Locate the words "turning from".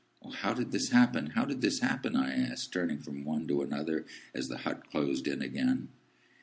2.73-3.23